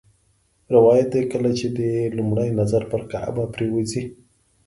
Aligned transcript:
روایت 0.75 1.07
دی 1.13 1.21
کله 1.31 1.51
چې 1.59 1.67
دې 1.77 1.91
لومړی 2.17 2.49
نظر 2.59 2.81
پر 2.91 3.01
کعبه 3.11 3.43
پرېوځي. 3.53 4.03